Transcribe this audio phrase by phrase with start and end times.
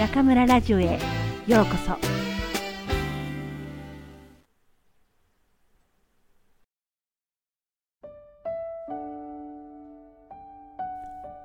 [0.00, 0.98] 中村ラジオへ
[1.46, 1.92] ようこそ。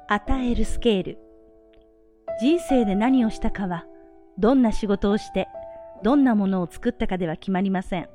[0.07, 1.17] 与えるスケール。
[2.39, 3.83] 人生で何をしたかは
[4.37, 5.49] どんな仕事をして
[6.01, 8.07] どんなものを作ったかでは決まりません。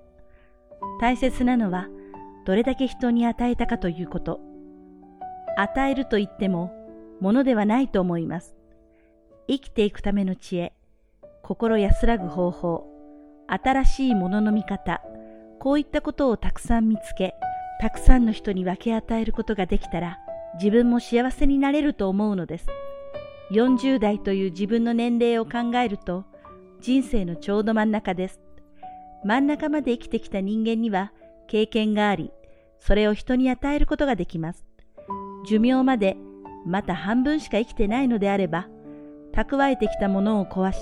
[1.03, 1.89] 大切なのは
[2.47, 4.41] どれだけ人に与えたかということ。
[5.59, 6.73] 与えると言っても
[7.21, 8.57] ものではないと思います。
[9.51, 10.73] 生きていくための知恵、
[11.43, 12.87] 心安らぐ方法、
[13.49, 15.03] 新しいものの見方、
[15.59, 17.35] こういったことをたくさん見つけ、
[17.81, 20.21] たくさんの人に分け与えることができたら、
[20.55, 22.69] 自分も幸せになれると思うのです。
[23.51, 26.27] 40代という自分の年齢を考えると、
[26.81, 28.41] 人生のちょうど真ん中です。
[29.25, 31.13] 真ん中まで生きてきた人間には
[31.49, 32.31] 経験があり、
[32.79, 34.65] それを人に与えることができます。
[35.45, 36.17] 寿命まで
[36.65, 38.69] また半分しか生きてないのであれば、
[39.33, 40.79] 蓄えてきたものを壊し、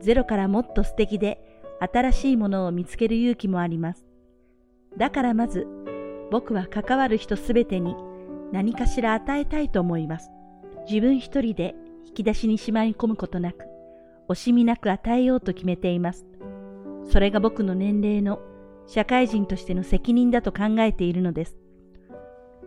[0.00, 1.40] ゼロからもっと素敵で
[1.80, 4.04] 新しいものを見つける勇気もあります。
[4.96, 5.66] だからまず、
[6.30, 7.94] 僕は関わる人すべてに
[8.52, 10.30] 何かしら与えたいと思います。
[10.88, 11.74] 自分一人で
[12.06, 13.66] 引き出しにしまい込むことなく、
[14.28, 16.26] 惜しみなく与えようと決めています。
[17.10, 18.40] それが僕の年齢の
[18.86, 21.56] 社会人としての責任だと考えているのです。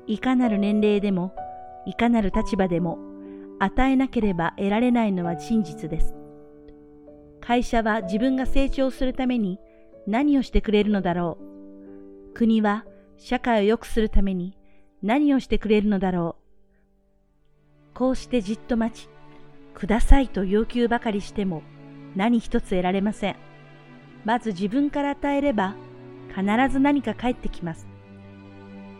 [0.07, 1.33] いかなる年齢でも、
[1.85, 2.97] いかなる立場でも、
[3.59, 6.15] 与えなければ得られないのは真実です。
[7.41, 9.59] 会社は自分が成長するために
[10.07, 11.37] 何をしてくれるのだろ
[12.31, 12.33] う。
[12.33, 12.85] 国は
[13.17, 14.57] 社会を良くするために
[15.01, 17.93] 何をしてくれるのだろう。
[17.93, 19.09] こうしてじっと待ち、
[19.73, 21.61] くださいと要求ばかりしても
[22.15, 23.35] 何一つ得られません。
[24.25, 25.75] まず自分から与えれば
[26.29, 27.87] 必ず何か返ってきます。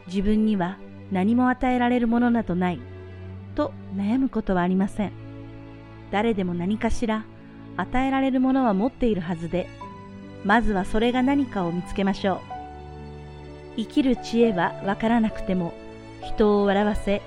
[0.07, 0.77] 自分には
[1.11, 2.79] 何も与えられるものなどない。
[3.55, 5.11] と悩むことはありません。
[6.11, 7.25] 誰でも何かしら
[7.77, 9.67] 与えられるものは持っているはずで、
[10.43, 12.39] まずはそれが何かを見つけましょう。
[13.77, 15.73] 生きる知恵はわからなくても、
[16.21, 17.21] 人を笑わせ、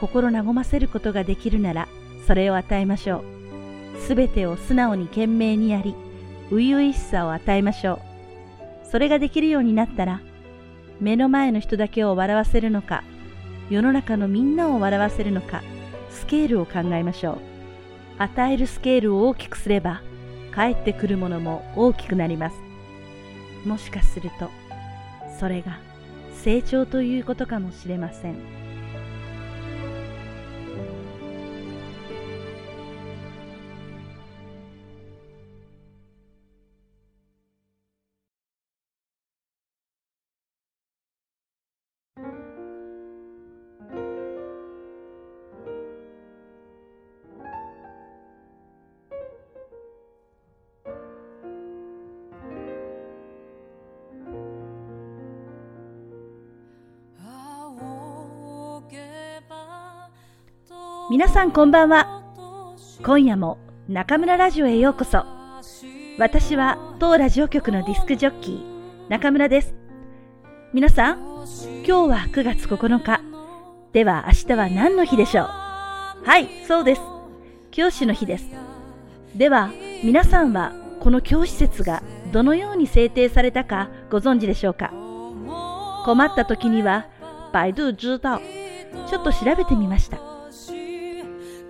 [0.00, 1.88] 心和ませることができるなら、
[2.26, 3.24] それを与えましょ
[3.96, 4.00] う。
[4.00, 5.94] すべてを素直に懸命にやり、
[6.50, 8.86] 初々しさを与えましょう。
[8.90, 10.20] それができるようになったら、
[11.00, 13.02] 目の前の人だけを笑わせるのか、
[13.68, 15.62] 世の中のみんなを笑わせるのか、
[16.10, 17.38] スケールを考えましょう。
[18.18, 20.02] 与えるスケールを大きくすれば、
[20.52, 22.56] 返ってくるものも大きくなります。
[23.66, 24.50] もしかすると、
[25.38, 25.78] それが
[26.32, 28.36] 成長ということかもしれません。
[61.08, 62.74] 皆さんこんばんは。
[63.04, 63.58] 今夜も
[63.88, 65.24] 中村ラジオへようこそ。
[66.18, 69.72] 私は当ラジオ局のディスクジョッキー、中村です。
[70.72, 71.44] 皆さん、今
[71.84, 73.20] 日は9月9日。
[73.92, 75.46] では明日は何の日でしょう？
[76.24, 77.02] はい、そうです。
[77.70, 78.48] 教師の日です。
[79.36, 79.70] では、
[80.02, 82.02] 皆さんはこの教師説が
[82.32, 84.92] どのように制定されたかご存知でしょうか？
[86.04, 87.06] 困った時には、
[87.52, 88.40] 百度知道。
[89.08, 90.18] ちょっと調べてみました。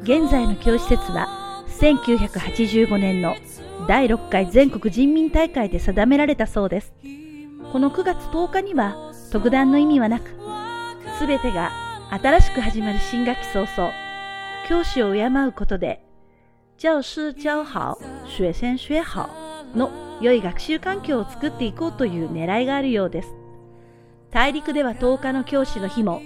[0.02, 3.34] 現在の教師説は1985年の
[3.88, 6.92] 第6回全国人民大会で定められたそうです。
[7.72, 10.30] この9月10日には特段の意味はなく、
[11.18, 11.72] すべてが
[12.10, 13.92] 新しく始まる新学期早々、
[14.68, 16.04] 教師を敬うことで、
[16.78, 17.98] 教師教好、
[18.38, 19.28] 学生学好
[19.74, 19.90] の
[20.20, 23.28] 良い学習環境を作っていこうという狙いがあるようです。
[24.30, 26.20] 大陸では10日の教師の日も、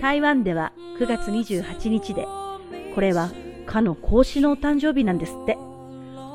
[0.00, 2.26] 台湾では9月28日で、
[2.94, 3.30] これは
[3.66, 5.58] かの孔子のお誕生日なんですって。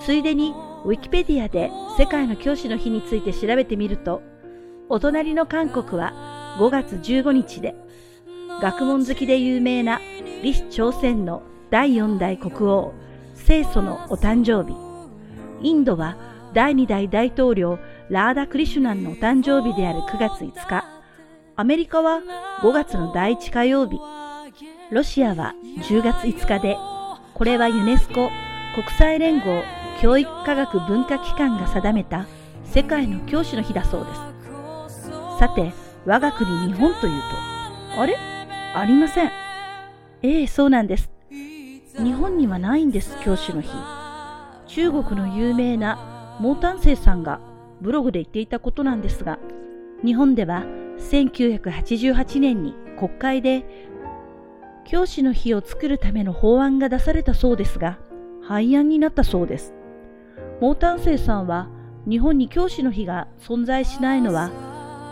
[0.02, 0.54] ついでに
[0.86, 4.22] ウィキペディアで世界の教師の日について調べてみると、
[4.88, 7.76] お隣の韓国は5月15日で、
[8.62, 10.00] 学問好きで有名な
[10.42, 12.94] 李氏朝鮮の第4代国王、
[13.46, 14.76] 清楚のお誕生日。
[15.62, 16.18] インドは
[16.54, 17.78] 第2代大統領
[18.10, 20.86] ラーダ・クリシュナンのお誕生日である9月5日。
[21.56, 22.22] アメリカは
[22.62, 24.00] 5月の第1火曜日。
[24.92, 25.54] ロシアは
[25.88, 26.76] 10月5日で、
[27.36, 28.32] これはユネスコ
[28.74, 29.62] 国際連合
[30.02, 32.26] 教育科学文化機関が定めた
[32.64, 34.14] 世界の教師の日だそうで
[34.90, 35.10] す。
[35.38, 35.74] さて、
[36.06, 37.22] 我が国日本という
[37.96, 38.18] と、あれ？
[38.74, 39.32] ありません。
[40.24, 41.12] ええ、そうなんです。
[41.30, 43.70] 日本にはないんです、教師の日。
[44.66, 47.40] 中国の有名な毛丹生さんが
[47.80, 49.38] ブログで言っていたことなんですが、
[50.04, 50.64] 日本では
[50.98, 53.64] 1988年に国会で
[54.90, 58.00] 教師の日を作るための法案が出されたそうですが、
[58.42, 59.76] 廃案になったそうです。
[60.60, 61.70] 毛丹生さんは
[62.08, 64.50] 日本に教師の日が存在しないのは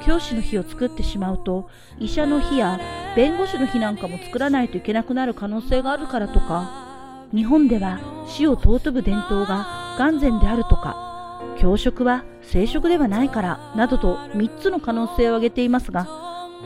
[0.04, 1.70] 教師の日を作ってしまうと
[2.00, 2.80] 医者の日や
[3.16, 16.08] 弁護士の日なんかも作らないといけなくなる可能性があるからとか日本では死を尊ぶ伝統が眼前であるとか教職は生殖ではないからなどと3つの可能性を挙げていますが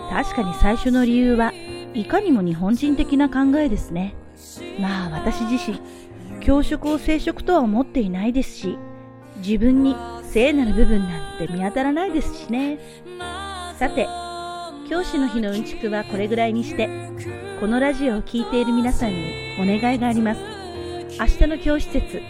[0.10, 1.52] 確かに最初の理由は
[1.94, 4.16] いかにも日本人的な考えですね。
[4.80, 5.80] まあ私自身
[6.40, 8.78] 教職を生殖とは思っていないですし
[9.38, 12.80] 自分に聖なる部分なんて見当たらないですしね。
[13.78, 14.08] さて
[14.90, 16.90] 教師の日のうんちくはこれぐらいにして
[17.60, 20.42] このラジオを聴いている皆さんにお願いがあります。
[21.20, 22.22] 明日の教師説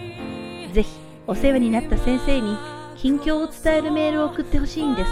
[0.73, 0.89] ぜひ
[1.27, 2.57] お世話になった先生に
[2.97, 5.11] 近況を伝えるメールを送ってほしいんです。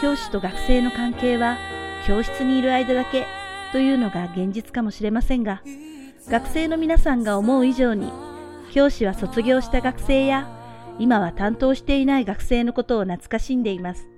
[0.00, 1.58] 教師と学生の関係は
[2.06, 3.26] 教室にいる間だけ
[3.72, 5.62] というのが現実かもしれませんが
[6.28, 8.10] 学生の皆さんが思う以上に
[8.70, 10.54] 教師は卒業した学生や
[10.98, 14.08] 今は担当していない学生のことを懐かしんでいます。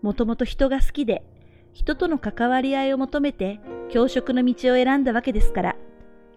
[0.00, 1.24] もともと人が好きで、
[1.72, 3.58] 人との関わり合いを求めて
[3.90, 5.76] 教職の道を選んだわけですから、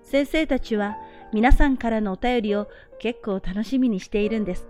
[0.04, 0.98] 先生たちは
[1.32, 2.68] 皆さんからのお便りを
[3.00, 4.68] 結構楽しみにしているんです。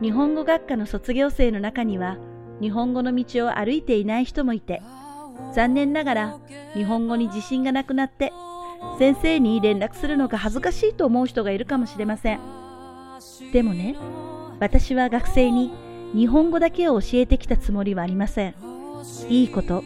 [0.00, 2.18] 日本語学科の卒業生の中には、
[2.60, 4.80] 日本語の道を歩いていない人もいて、
[5.54, 6.36] 残念ながら
[6.74, 8.32] 日本語に自信がなくなって、
[8.98, 12.40] 先生に連絡するのが恥ずかしいと思う人がいるかもしれません。
[13.52, 13.96] でもね、
[14.60, 15.72] 私は学生に
[16.14, 18.54] 日本語だけを教えてきたつもりはありません。
[19.28, 19.82] いいこと、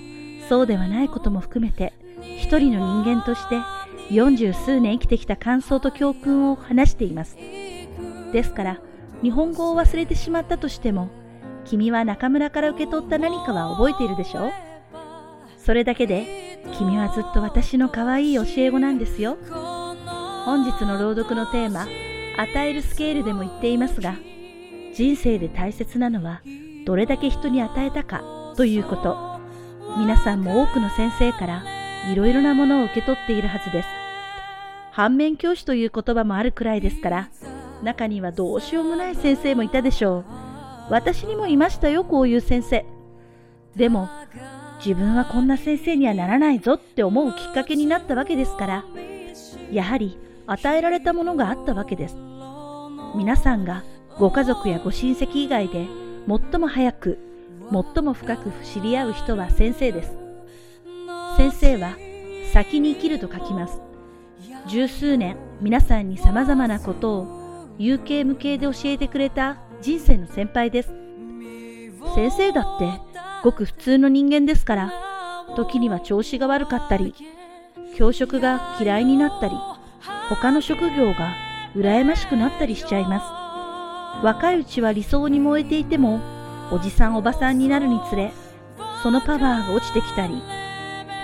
[0.48, 1.92] そうではないことも含めて、
[2.38, 3.56] 一人の人間として
[4.10, 7.36] 40数年生きてきた感想と教訓を話しています。
[8.32, 8.80] ですから、
[9.22, 11.08] 日本語を忘れてしまったとしても、
[11.64, 14.50] 君は中村から受け取った何かは覚えているでしょう？
[15.64, 19.36] それだけで、君はずっと私の可愛い教え子なんですよ。
[20.44, 21.86] 本日の朗読のテーマ、
[22.36, 24.16] 与えるスケールでも言っていますが、
[24.94, 26.42] 人生で大切なのは
[26.84, 28.22] どれだけ人に与えたか
[28.56, 29.40] ということ。
[29.98, 31.62] 皆さんも多くの先生から
[32.10, 33.88] いろいろなものを受け取っているはずです。
[34.90, 37.28] 反面教師という言葉もあるくらいですから、
[37.84, 40.24] 中にはどうしようもない先生もいたでしょう。
[40.90, 42.84] 私にもいましたよ、こういう先生。
[43.76, 44.08] でも、
[44.84, 48.84] 自分はこんな先生にはならないぞって思うきっかけになったわけですから、
[49.70, 52.16] やはり与えられたものがあったわけです。
[53.14, 53.84] 皆さんが
[54.18, 55.86] ご家族やご親戚以外で
[56.26, 57.18] 最も早く、
[57.94, 60.12] 最も深く知り合う人は先生です。
[61.36, 61.96] 先生は
[62.52, 63.80] 先に生きると書きます。
[64.66, 70.92] 十数年皆さんに様々なことを有形無形で教えてくれた人生の先輩です。
[72.14, 72.90] 先生だって
[73.42, 74.92] ごく通の人間ですから、
[75.56, 77.14] 時には調子が悪かったり、
[77.96, 79.54] 教職が嫌いになったり、
[80.28, 81.34] 他の職業が
[81.74, 84.24] 羨ましくなったりしちゃいます。
[84.24, 86.20] 若いうちは理想に燃えていても、
[86.70, 88.32] おじさんおばさんになるにつれ、
[89.02, 90.40] そのパワーが落ちてきたり、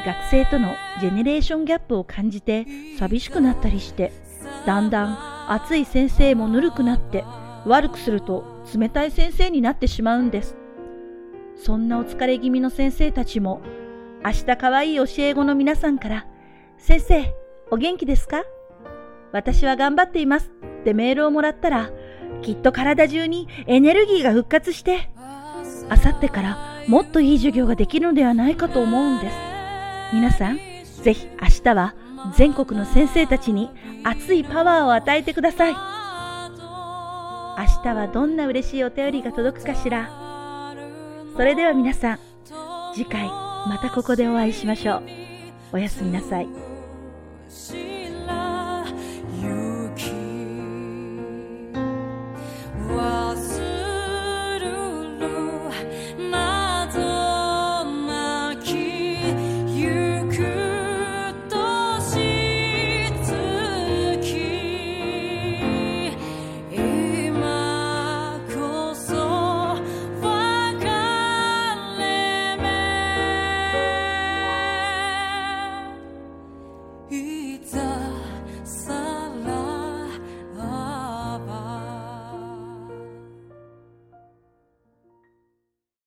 [0.04, 2.66] 学生とのジェネレーションギャップを感じて
[2.99, 4.12] 寂しくなったりして、
[4.66, 7.25] だんだん熱い先生もぬるくなって、
[7.66, 10.56] 悪くすると冷たい先生になってしまうんです。
[11.62, 13.60] そんなお疲れ気味の先生たちも、
[14.24, 16.26] 明日可愛い教え子の皆さんから、
[16.78, 17.34] 先生、
[17.70, 18.42] お元気ですか？
[19.32, 20.50] 私は頑張っています
[20.80, 21.90] ってメールをもらったら、
[22.42, 25.10] きっと体中にエネルギーが復活して、
[25.88, 29.36] あさってからもっといい授業ができるのではないかと思うんです。
[30.14, 30.58] 皆さん、
[31.02, 31.94] ぜひ明日は
[32.36, 33.70] 全国の先生たちに
[34.04, 35.72] 熱いパワーを与えてください。
[35.72, 35.76] 明
[37.82, 40.27] 日はどんな嬉しいお便りが届くかしら。
[41.38, 42.18] それでは皆さん、
[42.92, 45.02] 次回またここでお会いしましょう。
[45.75, 46.49] おやすみなさい。